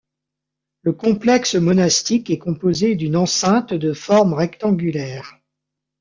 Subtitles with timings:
[0.81, 5.37] Le complexe monastique est composé d'une enceinte de forme rectangulaire.